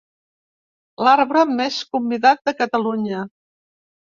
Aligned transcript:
L'arbre 1.07 1.43
més 1.59 1.77
convidat 1.97 2.43
de 2.51 2.57
Catalunya. 2.63 3.21